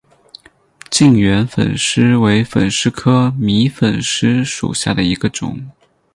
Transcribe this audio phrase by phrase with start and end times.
[0.89, 5.63] 近圆粉虱为粉虱科迷粉虱属下的一个种。